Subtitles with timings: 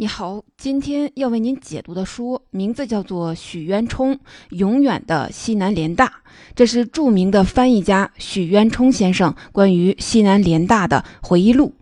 [0.00, 6.06] 你好，今天要为您解读的书名字叫做《许渊冲永远的西南联大》，
[6.54, 11.74] 这是著名的翻译家许渊冲先生关于西南联大的回忆录。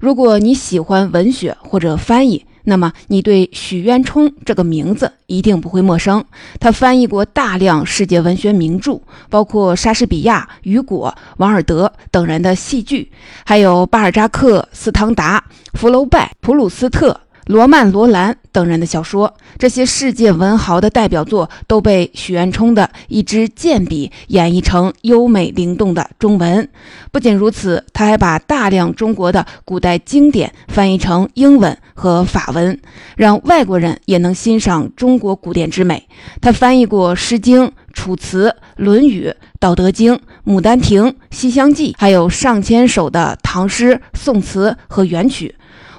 [0.00, 6.24] 如果你喜欢文学或者翻译，那么你对许渊冲这个名字一定不会陌生。
[6.58, 13.12] 他翻译过大量世界文学名著，包括莎士比亚、雨果、王尔德等人的戏剧，
[13.44, 17.20] 还有巴尔扎克、斯汤达、福楼拜、普鲁斯特。
[17.46, 26.68] 罗曼·罗兰等人的小说，这些世界文豪的代表作都被许渊冲的一支剑笔演绎成优美灵动的中文。
[27.12, 32.80] 不仅如此，他还把大量中国的古代经典翻译成英文和法文，
[33.16, 36.08] 让外国人也能欣赏中国古典之美。
[36.40, 39.28] 他翻译过《诗经》《楚辞》《论语》
[39.60, 45.54] 《道德经》《牡丹亭》《西厢记》，还有上千首的唐诗、宋词和元曲。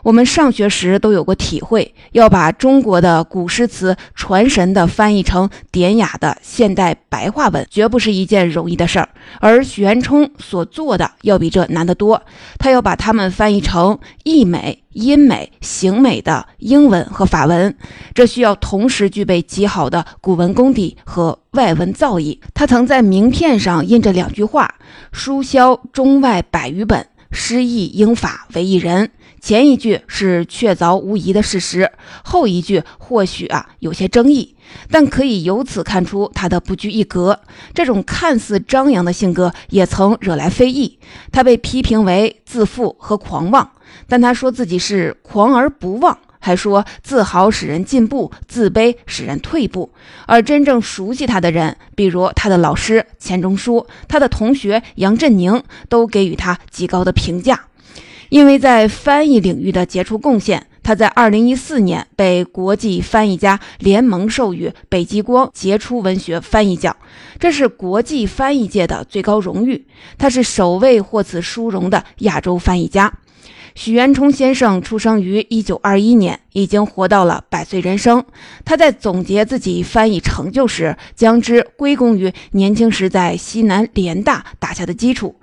[0.07, 9.09] 我们上学时都有过体会，要把中国的古诗词传神地翻译成典雅的现代白话文，绝不是一件容易的事儿。
[9.41, 12.21] 而许渊冲所做的要比这难得多，
[12.57, 17.75] 他要把它们翻译成意美、音美、形美的英文和法文，
[18.13, 22.39] 这需要同时具备极好的古文功底和外文造诣。
[22.53, 24.73] 他曾在名片上印着两句话
[25.11, 29.11] ：“书销中外百余本，诗意英法为一人。”
[29.47, 31.89] 前一句是确凿无疑的事实，
[32.21, 34.57] 后一句或许啊有些争议，
[34.91, 37.39] 但可以由此看出他的不拘一格。
[37.73, 40.99] 这种看似张扬的性格也曾惹来非议，
[41.31, 43.71] 他被批评为自负和狂妄，
[44.09, 49.93] 但他说自己是狂而不妄，还说自豪使人进步，自卑使人退步。
[50.25, 57.66] 而真正熟悉他的人，比如他的老师钱钟书，他的同学杨振宁，都给予他极高的评价。
[58.29, 66.95] 因为在翻译领域的杰出贡献，他在2014年被国际翻译家联盟授予北极光杰出文学翻译奖，
[67.39, 69.85] 这是国际翻译界的最高荣誉。
[70.17, 73.13] 他是首位获此殊荣的亚洲翻译家。
[73.77, 78.25] 许渊冲先生出生于1921年，已经活到了百岁人生。
[78.65, 85.35] 他在总结自己翻译成就时，将之归功于年轻时在西南联大打下的基础。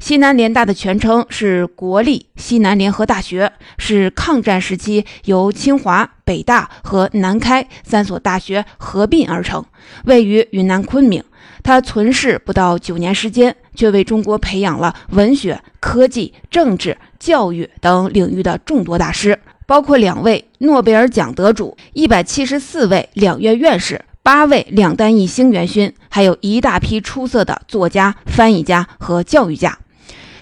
[0.00, 9.62] 西南联大的全称是国立西南联合大学，是抗战时期由清华、北大和南开三所大学合并而成，
[10.06, 11.22] 位于云南昆明。
[11.62, 29.78] 他存世不到九年时间，却为中国培养了文学、科技、政治、教育等领域的众多大师，包括两位诺贝尔奖得主、一百七十四位两院院士、八位两弹一星元勋，还有一大批出色的作家、翻译家和教育家。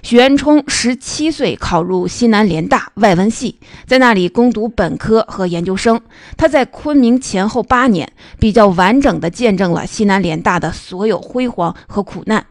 [0.03, 6.01] 许渊冲十七岁考入西南联大外文系，在那里攻读本科和研究生。
[6.39, 12.47] 他在昆明前后八年，比较完整地见证了西南联大的所有辉煌和苦难。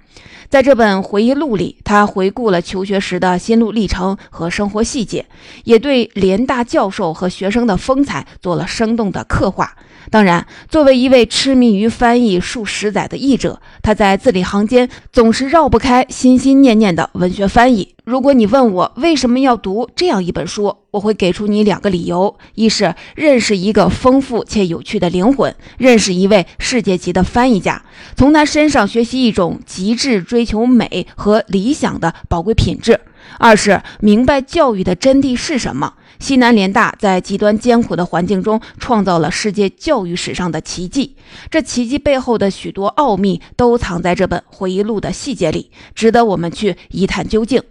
[0.50, 5.28] 在这本回忆录里，他回顾了求学时的心路历程和生活细节，
[5.64, 9.78] 也对联大教授和学生的风采做了生动的刻画。
[10.10, 17.96] 当然，作为一位痴迷于翻译数十载的译者，他在字里行间总是绕不开心心念念的文学翻译。
[18.06, 27.84] 如果你问我为什么要读这样一本书，我会给出你两个理由：一是认识一个丰富且有趣的灵魂，认识一位世界级的翻译家，
[28.16, 32.96] 从他身上学习一种极致追求美和理想的宝贵品质；
[33.38, 35.94] 二是明白教育的真谛是什么。
[36.20, 41.16] 西南联大在极端艰苦的环境中创造了世界教育史上的奇迹，
[41.50, 47.64] 这奇迹背后的许多奥秘都藏在这本回忆录的细节里，值得我们去一探究竟。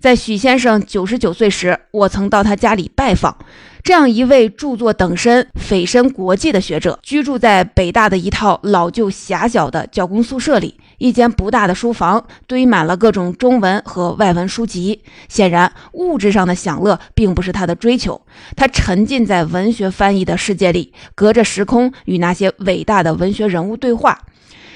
[0.00, 3.36] 在许先生九十九岁时，我曾到他家里拜访。
[3.84, 10.76] 这样一位著作等身、蜚声国际的学者，居住在北大的一套老旧狭小的教工宿舍里。
[11.02, 15.02] 一间不大的书房堆满了各种中文和外文书籍。
[15.28, 18.24] 显然，物质上的享乐并不是他的追求。
[18.54, 24.16] 他沉浸在文学翻译的世界里，隔着时空与那些伟大的文学人物对话。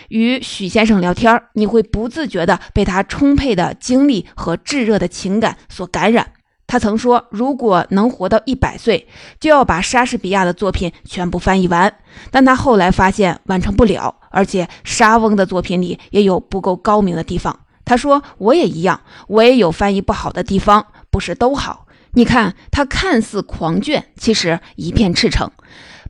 [0.09, 6.33] 与许先生聊天，你会不自觉地被他充沛的精力和炙热的情感所感染。
[6.77, 9.09] 他曾说，如果能活到一百岁，
[9.41, 11.91] 就要把莎士比亚的作品全部翻译完。
[12.31, 17.61] 但他后来发现完成不了，而且莎翁的作品里也有不够高明的地方。
[17.87, 25.51] 他说：“我也一样，我也有翻译不好的地方，不是都好。”你看，他看似狂卷，其实一片赤诚。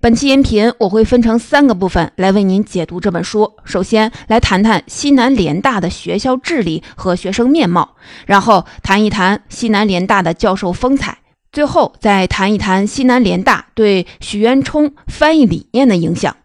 [0.07, 3.55] 本期音频我会分成三个部分来为您解读这本书。
[3.65, 11.19] 首先来谈谈西南联大的学校治理和学生面貌，然后谈一谈西南联大的教授风采，
[11.51, 16.37] 最后再谈一谈西南联大对许渊冲翻译理念的影响。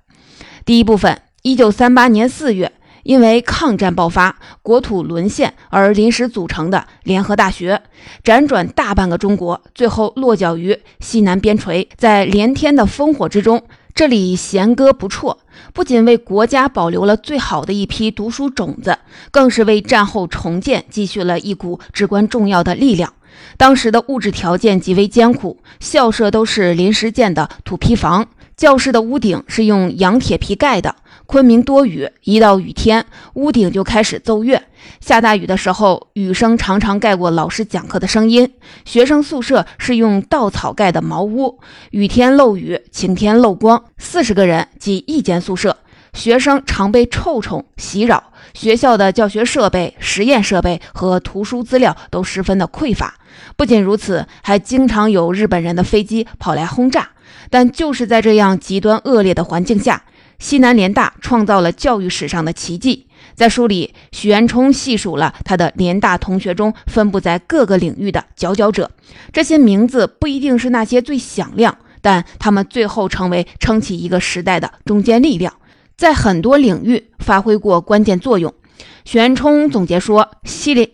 [0.65, 2.71] 第一部分，一九三八年四月。
[3.03, 7.81] 因为抗战爆发、国土沦陷而临时组成的联合大学，
[8.23, 11.87] 辗转大半个中国，最后落脚于西南边陲。
[11.97, 13.63] 在连天的烽火之中，
[13.93, 15.37] 这里弦歌不辍，
[15.73, 18.97] 不仅为国家保留了最好的一批读书种子，
[19.31, 23.13] 更是为战后重建积蓄了一股至关重要的力量。
[23.57, 28.27] 当时的物质条件极为艰苦，校舍都是临时建的土坯房，
[28.61, 30.95] 教室的屋顶是用羊铁皮盖的。
[31.25, 33.03] 昆明多雨，一到雨天，
[33.33, 34.61] 屋顶就开始奏乐。
[34.99, 38.53] 下大雨的时候，雨声常常盖过老师讲课的声音。
[38.85, 41.59] 学生宿舍是用稻草盖的茅屋，
[41.89, 43.83] 雨天漏雨，晴天漏光。
[43.97, 45.77] 四十个人挤一间宿舍，
[46.13, 48.25] 学生常被臭虫袭扰。
[48.53, 53.15] 学校的教学设备、实验设备和图书资料都十分的匮乏。
[53.55, 57.09] 不仅如此，还经常有日本人的飞机跑来轰炸。
[57.51, 60.03] 但就是在这样极端恶劣的环境下，
[60.39, 63.05] 西南联大创造了教育史上的奇迹。
[63.35, 68.89] 在书里，许渊冲细数了他的联大同学中分布在各个领域的佼佼者。
[69.31, 75.53] 这些名字不一定是那些最响亮，但他们最后成为撑起一个时代的中坚力量，
[75.97, 78.53] 在很多领域发挥过关键作用。
[79.05, 80.89] 许渊冲总结说：“西联。”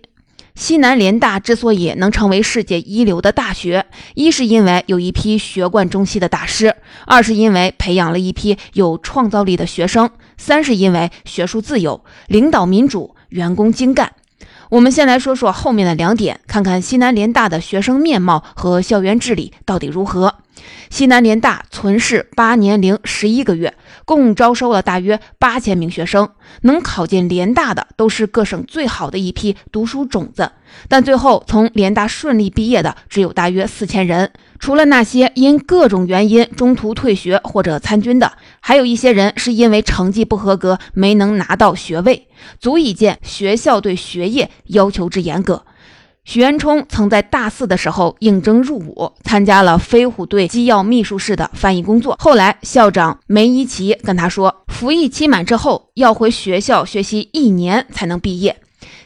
[0.57, 6.75] 西南联大之所以能成为世界一流的大学，一是因为有一批学贯中西的大师，
[7.05, 14.11] 二是因为培养了一批有创造力的学生，三是因为学术自由、领导民主、员工精干。
[14.69, 20.35] 我们先来说说后面的两点，看看西南联大的学生面貌和校园治理到底如何。
[20.89, 23.73] 西南联大存世八年零十一个月，
[24.03, 26.29] 共招收了大约八千名学生。
[26.61, 30.51] 能考进联大的，都是各省最好的一批读书种子。
[30.89, 34.31] 但最后从联大顺利毕业的，只有大约四千人。
[34.59, 42.27] 除了那些因各种原因中途退学或者参军的，还有一些人是因为成绩不合格，没能拿到学位，
[42.59, 45.63] 足以见学校对学业要求之严格。
[46.25, 52.17] 许渊冲曾在大四的时候应征入伍，参加了飞虎队机要秘书室的翻译工作。
[52.19, 58.57] 后来校长梅贻琦跟他说，服役期满之后要回学校学习一年才能毕业。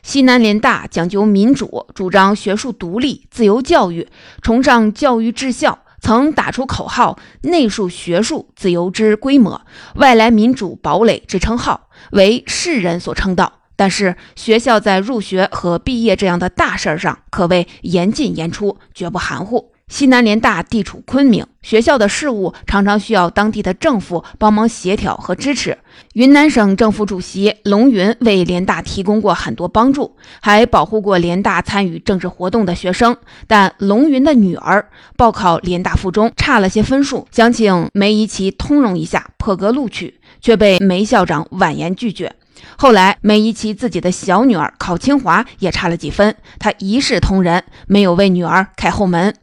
[0.04, 4.08] 西南联大讲究民主，主张学术独立、自由教育，
[4.42, 9.62] 崇尚教育治校，曾打出口号“内树学术自由之规模，
[9.96, 13.60] 外来民主堡垒”之称号，为世人所称道。
[13.76, 19.71] 但是学校在入学和毕业这样的大事儿上可谓严进严出，绝不含糊。
[19.92, 25.78] 西南联大地处昆明，学校的事务常常需要当地的政府帮忙协调和支持。
[26.14, 33.18] 云南省政府主席龙云为联大提供过很多帮助，还保护过联大参与政治活动的学生。
[33.48, 42.34] 但龙云的女儿报考联大附中差了些分数，想请梅贻琦通融一下，破格录取，却被梅校长婉言拒绝。
[42.78, 49.34] 后来，梅贻琦自己的小女儿考清华也差了几分，他一视同仁，没有为女儿开后门。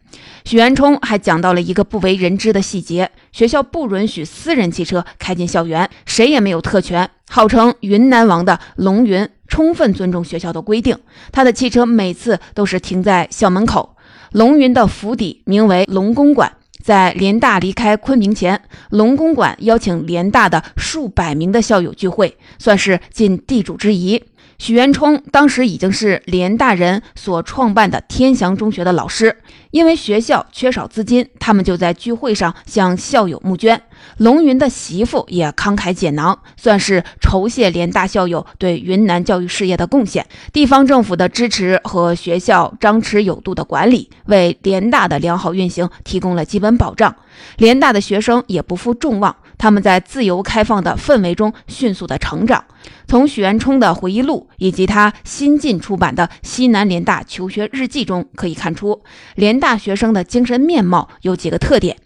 [0.49, 7.07] 许元冲还讲到了一个不为人知的细节：学校不允许私人汽车开进校园，谁也没有特权。
[7.29, 10.97] 号称云南王的龙云充分尊重学校的规定，
[11.33, 13.95] 他的汽车每次都是停在校门口。
[14.33, 16.51] 龙云的府邸名为龙公馆。
[16.83, 24.23] 在联大离开昆明前，龙公馆邀请联大的数百名的校友聚会，算是尽地主之谊。
[24.59, 29.37] 许渊冲当时已经是联大人所创办的天祥中学的老师，
[29.71, 33.81] 因为学校缺少资金，他们就在聚会上向校友募捐。
[34.17, 40.27] 龙云的媳妇也慷慨解囊，算是酬谢联大校友对云南教育事业的贡献。
[40.53, 47.15] 地方政府的支持和学校张弛有度的管理，为联大的良好运行提供了基本保障。
[47.57, 49.35] 联大的学生也不负众望。
[49.57, 52.65] 他们在自由开放的氛围中迅速的成长。
[53.09, 59.03] 从许渊冲的回忆录以及他新近出版的《西南联大求学日记》中可以看出，
[59.35, 61.97] 联大学生的精神面貌有几个特点。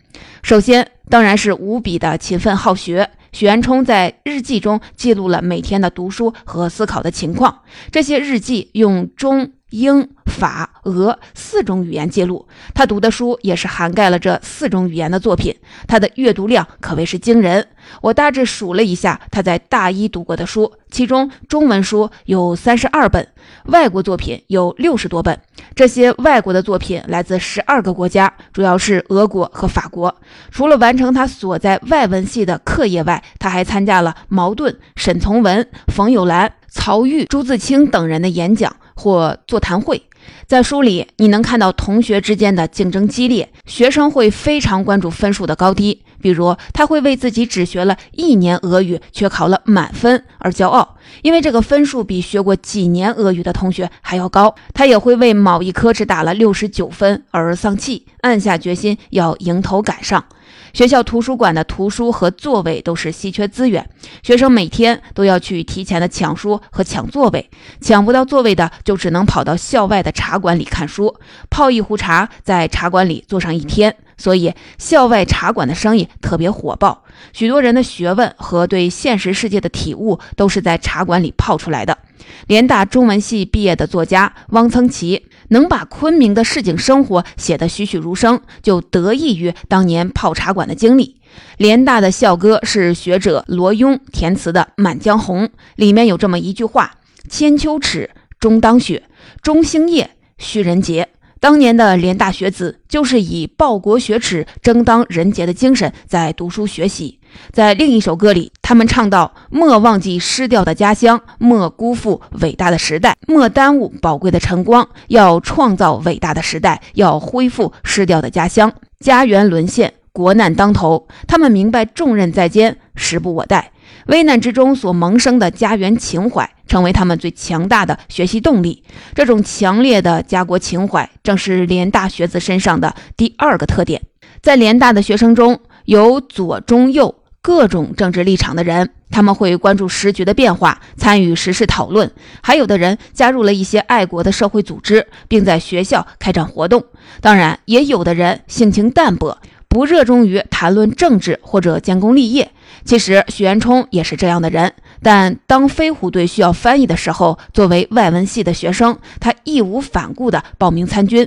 [0.42, 3.10] 首先，当然是无比的勤奋好学。
[3.32, 7.60] 许渊冲在日记中记录了每天的读书和思考的情况。
[7.90, 9.52] 这些日记用中。
[9.72, 15.54] 英法俄四种语言记录，他读的书也是涵盖了这四种语言的作品。
[15.88, 17.66] 他的阅读量可谓是惊人。
[18.00, 23.26] 我大致数了一下他在大一读过的书，其中中文书有三十二本，
[23.66, 25.38] 外国作品有六十多本。
[25.74, 30.14] 这些外国的作品来自十二个国家，主要是俄国和法国。
[30.50, 40.02] 除了完成他所在外文系的课业外，他还参加了茅盾、沈从文、冯友兰、曹郁、朱自清等人的演讲或座谈会。
[40.46, 46.04] 在书里，你能看到同学之间的竞争激烈，学生会非常关注分数的高低。
[46.22, 54.54] 比如，他会为自己只学了一年俄语却考了满分而骄傲，因为这个分数比学过几年俄语的同学还要高。
[54.72, 60.24] 他也会为某一科只打了六十九分而丧气，暗下决心要迎头赶上。
[60.72, 63.86] 学校图书馆的图书和座位都是稀缺资源，
[64.22, 67.50] 学生每天都要去提前的抢书和抢座位，
[67.80, 71.14] 抢不到座位的就只能跑到校外的茶馆里看书，
[71.50, 73.94] 泡一壶茶，在茶馆里坐上一天。
[74.22, 77.02] 所以，校外茶馆的生意特别火爆，
[77.32, 81.98] 许多人的学问和对现实世界的体悟都是在茶馆里泡出来的。
[82.46, 85.26] 联大中文系毕业的作家汪曾祺。
[85.48, 91.16] 能把昆明的市井生活写得栩栩如生，就得益于当年泡茶馆的经历。
[91.58, 95.44] 联大的校歌是学者罗庸填词的《满江红》，
[95.76, 96.92] 里面有这么一句话
[97.28, 98.10] ：“千秋尺，
[98.40, 99.02] 终当雪；
[99.42, 101.08] 中兴夜，须人杰。”
[101.42, 107.18] 当年的联大学子就是以报国学耻、争当人杰的精神在读书学习。
[107.50, 114.88] 在另一首歌里，他们唱到：“莫忘记失掉的家乡，莫辜负伟大的时代，莫耽误宝贵的晨光。
[115.08, 118.72] 要创造伟大的时代，要恢复失掉的家乡。
[119.00, 123.72] 家园沦陷，国难当头，他们明白重任在肩，时不我待。
[124.06, 128.82] 危难之中所萌生的家园情怀。”成为他们最强大的学习动力。
[129.14, 134.00] 这种强烈的家国情怀，正是联大学子身上的第二个特点。
[134.40, 142.08] 在联大的学生中，有左、中、右各种政治立场的人，他们会关注时局的变化，参与时事讨论；
[142.40, 146.82] 还有的人加入了一些爱国的社会组织，并在学校开展活动。
[147.20, 149.36] 当然，也有的人性情淡薄，
[149.72, 152.50] 不热衷于谈论政治或者建功立业。
[152.84, 154.74] 其实，许渊冲也是这样的人。
[155.02, 161.26] 但当飞虎队需要翻译的时候，作为外文系的学生，他义无反顾地报名参军，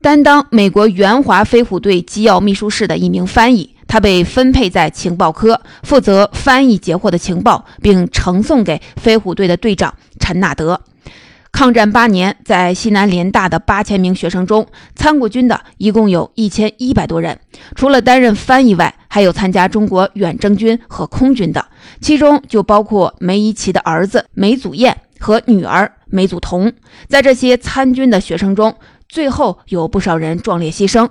[0.00, 3.74] 担当美国援华飞虎队机要秘书室的一名翻译。
[3.88, 10.80] 他被分配在情报科，负责翻译截获的情报，并呈送给飞虎队的队长陈纳德。
[11.60, 17.38] 抗战八年，在西南联大的八千名学生中，参过军的一共有一千一百多人。
[17.74, 21.66] 除了担任翻译外，还有参加中国远征军和空军的，
[22.00, 26.72] 其中就包括梅贻琦的儿子梅祖彦和女儿梅祖彤。
[27.08, 28.74] 在这些参军的学生中，
[29.06, 31.10] 最后有不少人壮烈牺牲。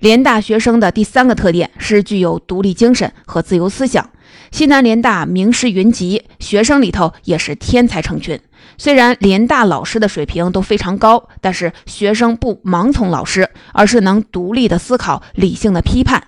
[0.00, 4.10] 联大学生的第三个特点是具有独立精神和自由思想。
[4.50, 8.38] 西南联大名师云集，学生里头也是天才成群。
[8.78, 16.22] 虽然联大老师的水平都非常高，但是学生不盲从老师，而是能独立的思考、理性的批判。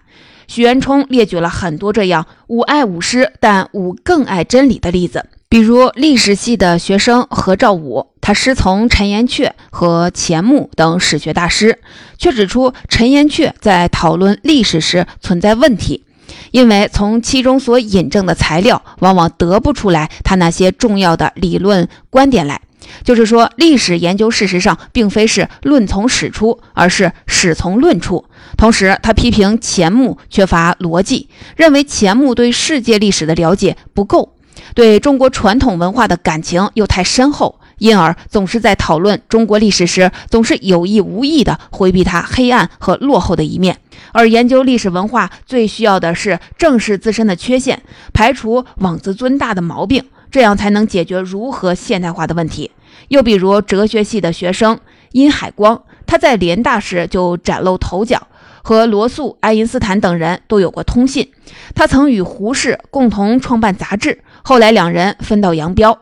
[0.49, 11.79] 许渊冲列举了很多这样吾爱吾师，但吾更爱真理的例子，比如历史系的学生何兆武，他师从陈寅恪和钱穆等史学大师，
[12.19, 16.05] 却指出陈寅恪在讨论历史时存在问题。
[16.51, 22.61] 因为从其中所引证的材料，往往得不出来他那些重要的理论观点来。
[23.05, 28.25] 就是说，历史研究事实上并非是论从史出，而是史从论出。
[28.57, 34.35] 同时，他批评钱穆缺乏逻辑，认为钱穆对世界历史的了解不够，
[34.75, 43.79] 对中国传统文化的感情又太深厚，因而总是在讨论中国历史时，总是有意无意地回避它黑暗和落后的一面。
[44.13, 47.83] 而研究历史文化最需要的是正视自身的缺陷，
[48.13, 52.71] 排除妄自尊大的毛病，这样才能解决如何现代化的问题。
[53.09, 54.79] 又比如哲学系的学生
[55.13, 58.27] 殷海光，他在联大时就崭露头角，
[58.63, 61.31] 和罗素、爱因斯坦等人都有过通信。
[61.75, 65.99] 他曾与胡适共同创办杂志，后来两人分道扬镳。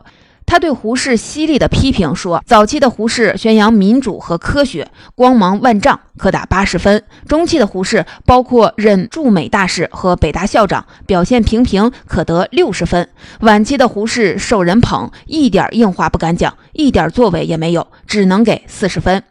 [0.49, 13.05] 他对胡适犀利的批评说：“早期的胡适宣扬民主和科学，光芒万丈，可打八十分；中期的胡适，包括任驻美大使和北大校长，表现平平，可得六十分；
[13.41, 19.21] 晚期的胡适受人捧，一点硬话不敢讲，一点作为也没有，只能给四十分。”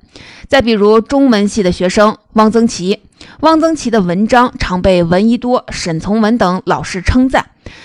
[0.47, 3.01] 再比如中文系的学生汪曾祺，
[3.41, 7.45] 汪曾祺的文章常被闻一多、沈从文等老师称赞。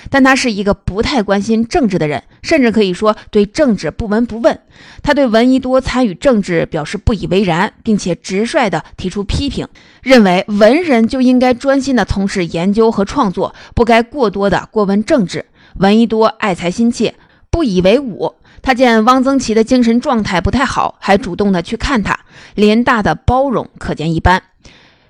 [0.09, 4.59] 但他是一个不太关心政治的人，甚至可以说对政治不闻不问。
[5.01, 9.67] 他对闻一多参与政治表示不以为然，并且直率地提出批评，
[10.01, 15.45] 认为文人就应该专心地从事研究和创作，不该过多地过问政治。
[15.75, 17.15] 闻一多爱才心切，
[17.49, 18.35] 不以为忤。
[18.61, 22.17] 他见汪曾祺的精神状态不太好，还主动地去看他。
[22.55, 24.41] 联大的包容可见一斑。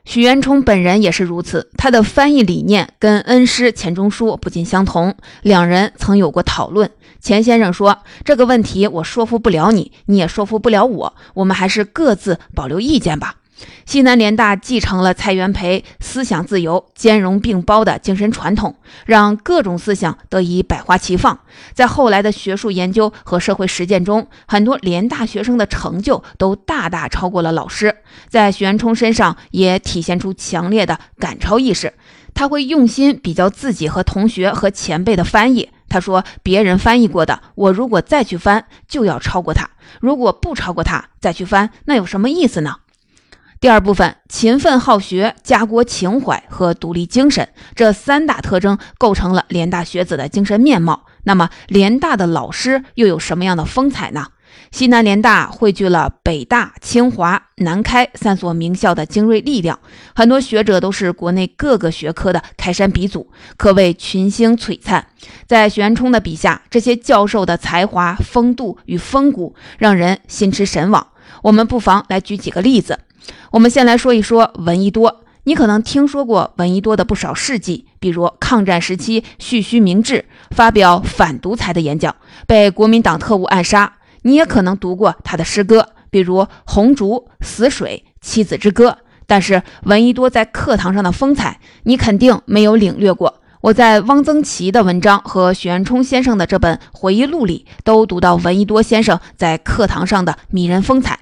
[0.06, 5.16] 许渊冲本人也是如此，他的翻译理念跟恩师钱钟书不尽相同。
[5.42, 6.92] 两人曾有过讨论。
[7.22, 13.36] 钱先生说：“这个问题我说服不了你，你也说服不了我，我们还是各自保留意见吧。”
[13.86, 21.40] 西南联大继承了蔡元培思想自由、兼容并包的精神传统，让各种思想得以百花齐放。
[21.74, 27.96] 在后来的学术研究和社会实践中，很多联大学生的成就都大大超过了老师。
[28.30, 31.94] 在许渊冲身上也体现出强烈的赶超意识，
[32.34, 35.70] 他会用心比较自己和同学和前辈的翻译。
[35.90, 39.68] 他说：“别人翻译过的，我如果再去翻，就要超过他；
[40.02, 42.78] 如果不超过他，再去翻，那有什么意思呢？”
[43.64, 51.06] 第二部分，勤奋好学、家国情怀和独立精神这三大特征构成了联大学子的精神面貌。
[51.24, 54.28] 那么，联大的老师又有什么样的风采呢？
[54.72, 59.80] 西南联大汇聚了北大、清华、南开三所名校的精锐力量，
[60.14, 65.08] 很多学者都是国内各个学科的开山鼻祖，可谓群星璀璨。
[65.48, 71.08] 在许渊冲的笔下，这些教授的才华、风度与风骨让人心驰神往。
[71.44, 73.00] 我们不妨来举几个例子。
[73.52, 75.22] 我们先来说一说闻一多。
[75.46, 82.16] 你可能听说过闻一多的不少事迹，比如抗战时期蓄须明志，发表反独裁的演讲，
[82.48, 83.94] 被国民党特务暗杀。
[84.22, 87.10] 你也可能读过他的诗歌，比如《红烛》
[87.42, 88.90] 《死水》《妻子之歌》。
[89.28, 93.42] 但是闻一多在课堂上的风采，你肯定没有领略过。
[93.60, 101.20] 我在汪曾祺的文章和许渊冲先生的这本回忆录里，都读到闻一多先生在课堂上的迷人风采。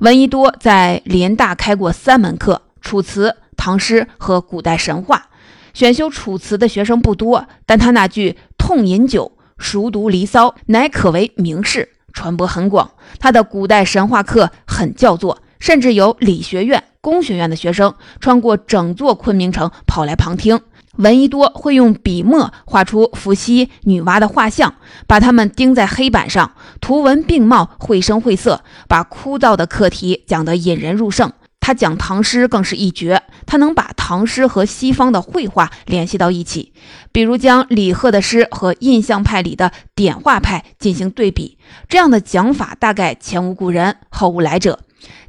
[0.00, 5.28] 闻一多在联大开过三门课：楚辞、唐诗和古代神话。
[5.72, 12.92] 选修楚辞的学生不多，但他那句“痛饮酒，熟读离骚”乃可为名士，传播很广。
[13.18, 20.60] 他的古代神话课很叫座，甚至有理学院、工学院的学生穿过整座昆明城跑来旁听。
[20.96, 24.74] 闻一多会用笔墨画出伏羲、女娲的画像，
[25.06, 31.32] 把它们钉在黑板上，图文并茂，绘声绘色，把枯燥的课题讲得引人入胜。
[31.60, 36.74] 他讲唐诗更是一绝，他能把唐诗和西方的绘画联系到一起，
[37.10, 41.56] 比如将李贺的诗和印象派里的点画派进行对比，
[41.88, 44.80] 这样的讲法大概前无古人，后无来者。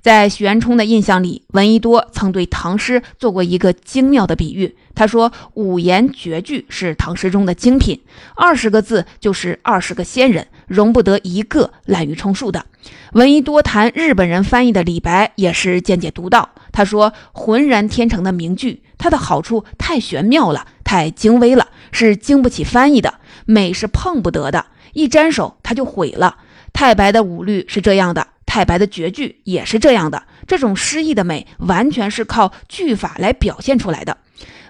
[0.01, 4.75] 在许渊冲的印象里，闻一多曾对唐诗做过一个精妙的比喻。
[4.93, 7.99] 他说：“五言绝句是唐诗中的精品，
[8.35, 12.65] 二十个字就是二十个仙人，容不得一个滥竽充数的。”
[13.13, 16.49] 闻一多谈日本人翻译的李白，也是见解独到。
[16.71, 23.15] 他说：“浑然天成的名句，它的好处太玄妙了，太精微了，是经不起翻译的。
[23.45, 26.37] 美是碰不得的，一沾手它就毁了。
[26.71, 34.15] 太白的五律是这样的。”太白的绝句也是这样的，这种诗意的美完全是靠句法来表现出来的。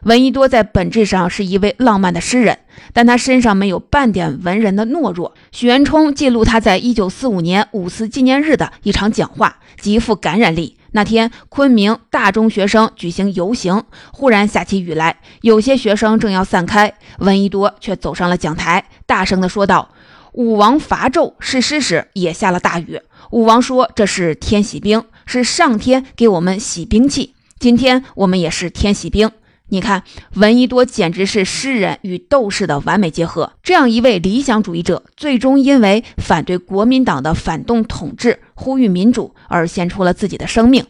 [0.02, 2.58] 闻一多在本质上是一位浪漫的诗人，
[2.93, 5.36] 但他身上没有半点文人的懦弱。
[5.52, 10.80] 许渊冲记录他在一九四五年五四纪念日的一场讲话，极富感染力。
[10.93, 19.89] 那天，昆明大中学生举行游行，忽然下起雨来，有些学生正要散开，闻一多却走上了讲台，大声地说道
[20.36, 27.34] ：“武王伐纣誓师时也下了大雨。”武王说：“这是天喜兵，是上天给我们洗兵器。
[27.58, 29.32] 今天我们也是天喜兵。
[29.69, 30.04] 你看，
[30.36, 33.54] 闻一多简直是诗人与斗士的完美结合。
[33.63, 40.86] 这样一位理想主义者，最终因为反对国民党的反动统治、呼吁民主而献出了自己的生命。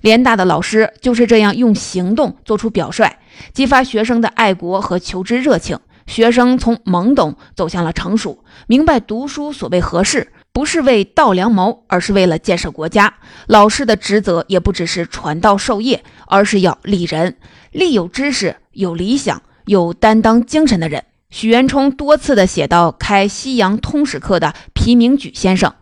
[0.00, 3.18] 联大的老师就是这样用行动做出表率，
[3.52, 5.78] 激发学生的爱国和求知热情。
[6.06, 13.12] 学生从懵懂走向了成熟，明白读书所谓何事。”不是为道良谋，而是为了建设国家。
[13.48, 17.36] 老师的职责也不只是传道授业，而是要立人，
[17.72, 21.02] 立有知识、有理想、有担当精神的人。
[21.28, 25.74] 许渊冲多次的写到开西洋通史课的皮明举先生。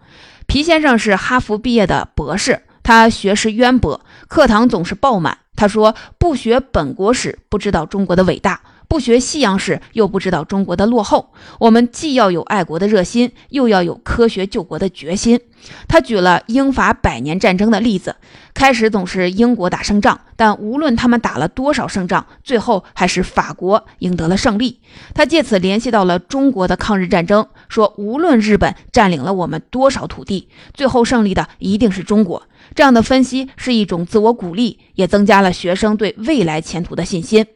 [0.46, 5.36] 皮先生是哈佛毕业的博士，他学识渊博，课堂总是爆满。
[5.54, 11.32] 他说：“不学本国史，不知道中国的伟大。”不学西洋史又不知道中国的落后。
[11.58, 15.40] 我们既要有爱国的热心，又要有科学救国的决心。
[15.88, 18.16] 他举了英法百年战争的例子，
[18.52, 24.78] 开始总是英国打胜仗，但无论他们打了多少胜仗，最后还是法国赢得了胜利。
[25.14, 32.42] 他借此联系到了中国的抗日战争，说无论日本占领了我们多少土地，最后胜利的一定是中国。
[32.74, 37.46] 这样的分析是一种自我鼓励，也增加了学生对未来前途的信心。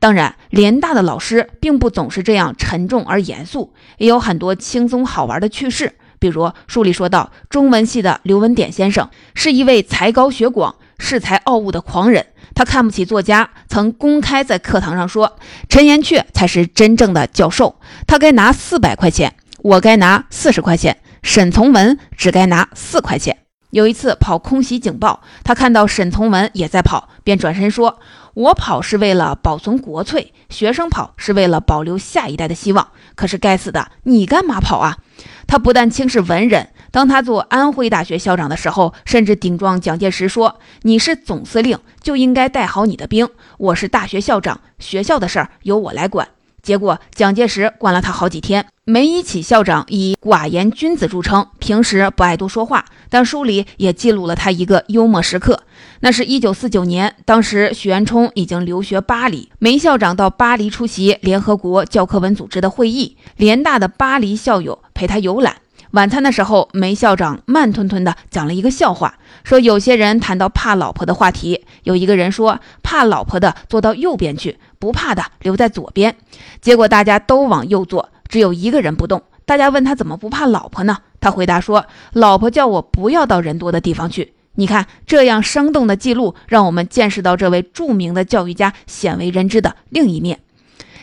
[0.00, 5.94] 当然，联大的老师并不总是这样沉重而严肃，也有很多轻松好玩的趣事。
[6.20, 15.36] 比如书里说到，中文系的刘文典先生是一位才高学广、恃才傲物的狂人，他看不起作家，曾公开在课堂上说
[15.70, 23.38] ：“陈寅恪才是真正的教授，他该拿四百块钱，我该拿四十块钱，沈从文只该拿四块钱。”
[23.70, 27.98] 有一次跑空袭警报，他看到沈从文也在跑，便转身说
[28.32, 32.88] ：“我跑是为了保存国粹，学生跑是为了保留下一代的希望。
[33.14, 34.98] 可是该死的，你干嘛跑啊？”
[35.46, 43.28] 他不但轻视文人，当他做安徽大学校长的时候，甚至顶撞蒋介石说：“你是总司令，就应该带好你的兵。
[43.58, 46.28] 我是大学校长，学校的事儿由我来管。”
[46.62, 48.66] 结果，蒋介石关了他好几天。
[48.90, 55.60] 梅贻琦校长以寡言君子著称，平时不爱多说话，但书里也记录了他一个幽默时刻。
[56.00, 65.56] 那是一九四九年，当时许渊冲已经留学巴黎，梅校长到巴黎出席联合国教科文组织的会议，联大的巴黎校友陪他游览。
[65.90, 76.16] 晚餐的时候，梅校长慢吞吞地讲了一个笑话，说有些人谈到怕老婆的话题，有一个人说怕老婆的坐到右边去，不怕的留在左边。
[76.62, 79.22] 结果大家都往右坐，只有一个人不动。
[79.44, 80.98] 大家问他怎么不怕老婆呢？
[81.20, 90.40] 他回答说：“老婆叫我不要到人多的地方去。”你看，这样生动的记录，让我们见识到这位著名的教育家鲜为人知的另一面。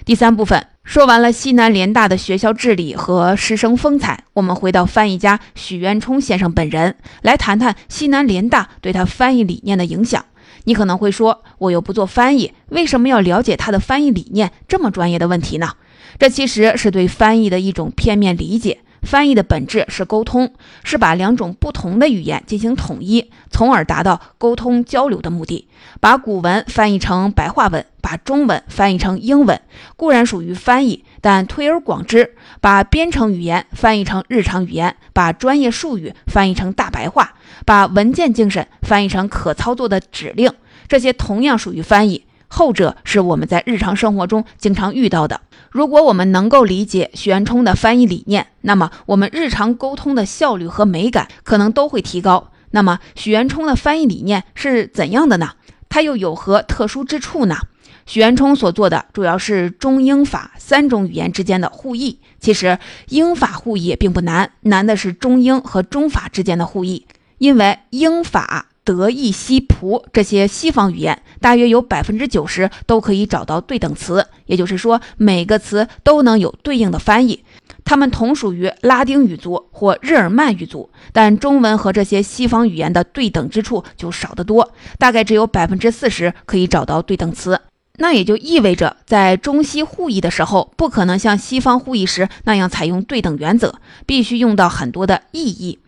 [0.06, 0.68] 第三部分。
[0.86, 10.24] 说完了西南联大的学校治理和师生风采，我们回到翻译家许渊冲先生本人，来谈谈西南联大对他翻译理念的影响。
[10.66, 14.52] 你可能会说，我又不做翻译，为什么要了解他的翻译理念？
[14.68, 15.72] 这么专业的问题呢？
[16.17, 18.80] 这其实是对翻译的一种片面理解。
[19.01, 20.51] 翻译的本质是沟通，
[20.84, 25.67] 是把两种不同的语言进行统一，从而达到沟通交流的目的。
[25.99, 29.62] 把古文翻译成白话文，把中文翻译成英文，
[29.95, 40.51] 固然属于翻译，但推而广之，把编程语言翻译成日常语言，把专业术语翻译成大白话，把文件精神翻译成可操作的指令，
[40.88, 42.25] 这些同样属于翻译。
[42.56, 45.41] 后者是我们在日常生活中经常遇到的。
[45.72, 52.52] 如果我们能够理解许渊冲的翻译理念，那么我们日常沟通的效率和美感可能都会提高。
[52.72, 55.50] 那么许渊冲的翻译理念是怎样的呢？
[55.89, 57.58] 它又有何特殊之处呢？
[58.06, 62.20] 许渊冲所做的主要是中英法三种语言之间的互译。
[62.39, 67.06] 其实英法互译并不难，难的是中英和中法之间的互译，
[67.38, 68.68] 因为英法。
[68.86, 77.43] 德意西葡这些西方语言，大约有百分之九十都可以找到对等词，也就是说，每个词都能有对应的翻译。
[77.84, 87.60] 它们同属于拉丁语族或日耳曼语族，但中文和这些西方语言的对等之处就少得多，大概只有百分之四十可以找到对等词。
[87.98, 95.80] 那也就意味着，在中西互译的时候，不可能像西方互译时那样采用对等原则，必须用到很多的意译。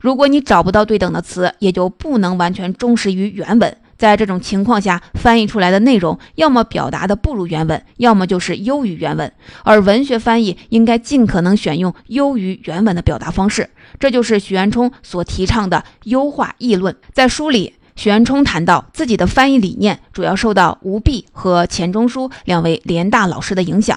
[0.00, 3.76] 如果你找不到对等的词，也就不能完全忠实于原文。
[3.96, 9.32] 在这种情况下，翻译出来的内容要么表达的不如原文，要么就是优于原文。
[9.62, 16.96] 而文学翻译应该尽可能选用优于原文的表达方式，这就是许渊冲所提倡的优化议论。
[17.12, 23.96] 在书里，许渊冲谈到自己的翻译理念主要受到吴弼和钱钟书两位联大老师的影响。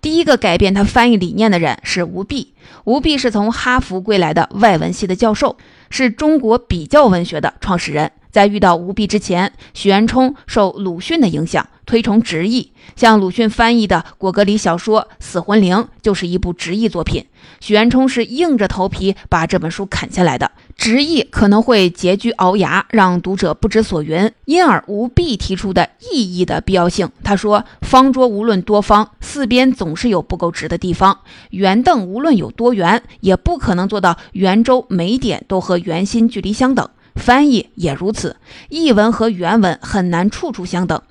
[0.00, 2.54] 第一个改变他翻译理念的人是吴弼。
[2.84, 5.56] 吴弼是从哈佛归来的外文系的教授，
[5.90, 8.12] 是中国比较文学的创始人。
[8.30, 12.72] 在遇到吴弼之前，许渊冲受鲁迅的影响，推崇直译。
[12.94, 17.24] 像鲁迅翻译的果戈里小说《死魂灵》就是一部直译作品。
[17.60, 20.52] 许渊冲是硬着头皮把这本书啃下来的。
[20.86, 27.10] 直译可能会拮据熬牙，让读者不知所云，因而无必提出的意义的必要性。
[27.24, 31.12] 他说：“方桌无论多方，四边总是有不够直的地方；
[31.50, 38.36] 圆凳无论有多圆，也不可能做到圆周每点都和圆心距离相等。”翻译也如此，
[38.68, 41.02] 译文和原文很难处处相等，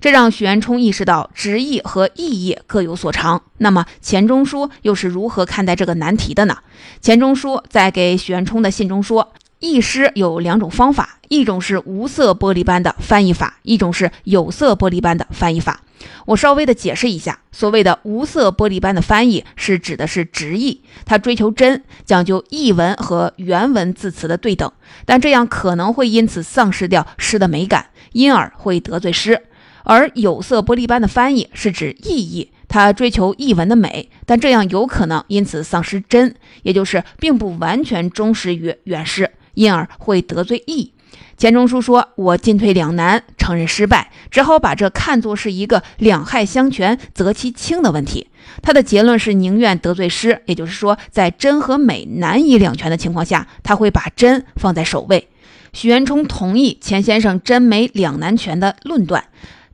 [0.00, 3.42] 这让许渊冲意识到直译和意译各有所长。
[3.58, 6.58] 那么钱钟书又是如何看待这个难题的呢？
[7.00, 15.80] 钱钟书在给许渊冲的信中说：“译诗有两种方法，一种是无色玻璃般的翻译法，一种是有色玻璃般的翻译法。
[16.26, 24.72] 我稍微的解释一下，所谓的无色玻璃般的翻译，是指的是直译，它追求真，讲究译文和原文字词的对等，
[25.04, 29.42] 但这样可能会因此丧失掉诗的美感，因而会得罪诗。
[29.84, 40.92] 而有色玻璃般的翻译是指意义，它追求译文的美，但这样有可能因此丧失真，也就是并不完全忠实于原诗，因而会得罪意。
[41.36, 48.28] 钱钟书说：“我进退两难，承认失败，只好把这看作是一个两害相权择其轻的问题。”
[48.62, 55.28] 他的结论是宁愿得罪诗，也就是说，在真和美难以两全的情况下，他会把真放在首位。
[55.72, 59.24] 许渊冲同意钱先生真美两难全的论断。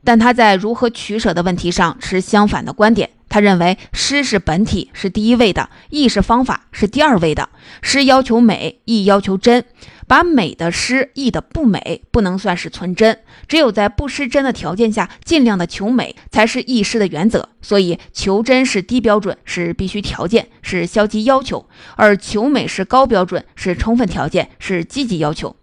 [0.03, 3.09] 但他在如何取舍的问题上持相反的观点。
[3.29, 7.49] 他认为诗是本体，是第一位的；意是方法，是第二位的。
[7.83, 9.63] 诗要求美，意要求真。
[10.07, 13.19] 把美的诗译的不美，不能算是存真。
[13.47, 17.49] 只有在不失真的条件下，尽量的求美，才是意诗的原则。
[17.61, 25.55] 所以，求真是低标准，是必须条件，是消极要求；而求美是高标准，是充分条件，是积极要求。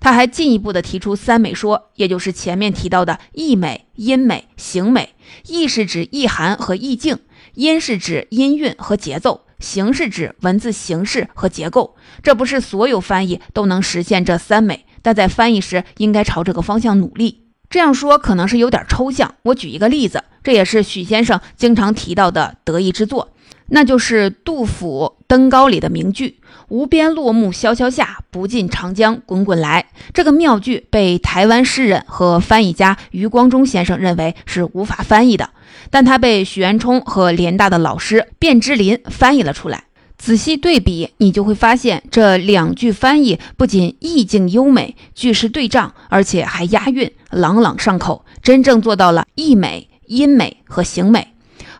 [0.00, 5.10] 他还进一步的提出三美说，也就是前面提到的意美、音美、形美。
[5.46, 7.18] 意是指意涵和意境，
[7.54, 11.96] 音是指音韵和节奏，形是指文字形式和结构。
[12.22, 17.44] 这不是所有翻译都能实现这三美，但在翻译时应该朝这个方向努力。
[17.70, 23.30] 这样说可能是有点抽象，我举一个例子，这也是许先生经常提到的得意之作。
[23.68, 26.40] 那就是杜甫《登高》里的名句
[26.72, 29.84] “无边落木萧萧下，不尽长江滚滚来”。
[30.14, 35.50] 这个妙句被台湾诗人和翻译家余光中先生认为是无法翻译的，
[35.90, 39.84] 但他被许渊冲和联大的老师卞之琳翻译了出来。
[40.16, 51.31] 仔细对比，你就会发现这两句翻译不仅意境优美、句式对仗，而且还押韵，朗朗上口，真正做到了意美、音美和形美。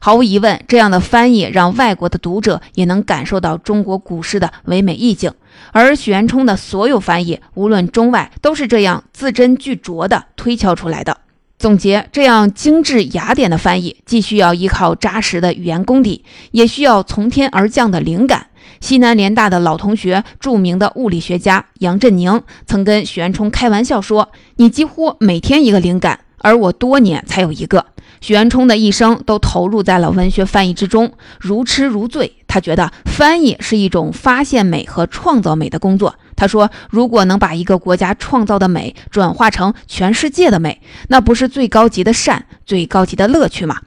[0.05, 5.33] 毫无疑问，这样的翻译让外国的读者也能感受到中国古诗的唯美意境。
[5.71, 11.19] 而许渊冲的所有翻译，无论中外，都是这样字斟句酌地推敲出来的。
[11.57, 18.49] 总结：这样精致雅典的翻译，既需要依靠扎实的语言功底，也需要从天而降的灵感。
[18.81, 27.87] 西南联大的老同学、著名的物理学家杨振宁曾跟许渊冲开玩笑说：“你几乎每天一个灵感，而我多年才有一个。”
[28.23, 32.33] 许渊冲的一生都投入在了文学翻译之中，如痴如醉。
[32.47, 36.15] 他觉得翻译是一种发现美和创造美的工作。
[36.37, 43.81] 他说：“如果能把一个国家创造的美转化成全世界的美，那不是最高级的善、最高级的乐趣吗？”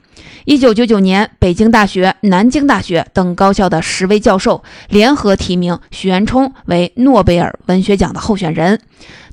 [0.44, 8.80] 一九九九年，北京大学、南京大学等高校的十位教授联合提名许渊冲为诺贝尔文学奖的候选人。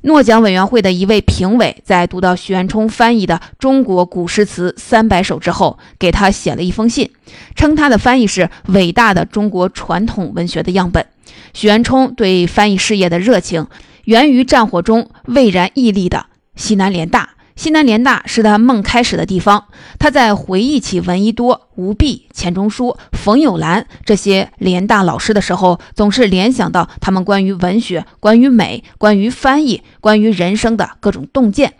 [0.02, 7.10] 诺奖委员会的一位评委在读到许渊冲翻译的《中国古诗词三百首》之后，给他写了一封信，
[7.54, 11.06] 称他的翻译是伟大的中国传统文学的样本。
[11.54, 13.66] 许渊冲对翻译事业的热情，
[14.04, 16.26] 源于战火中巍然屹立的
[16.56, 17.30] 西南联大。
[17.56, 19.66] 西南联大是他梦开始的地方。
[19.98, 31.74] 他在回忆起闻一多、吴碧、钱钟书、冯友兰这些联大老师的时候，总是联想到他们关于文学、关于美、关于翻译、关于人生的各种洞见。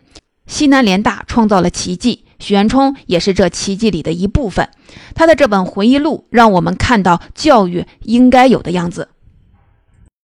[0.46, 4.68] 西南联大创造了奇迹，许渊冲也是这奇迹里的一部分。
[5.14, 9.08] 他的这本回忆录让我们看到教育应该有的样子。